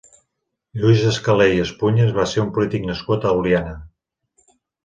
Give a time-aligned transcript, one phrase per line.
[0.83, 3.79] Lluís Escaler i Espunyes va ser un polític nascut a Oliana.